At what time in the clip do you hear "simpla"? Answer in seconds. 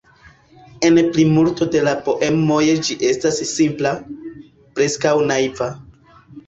3.53-3.95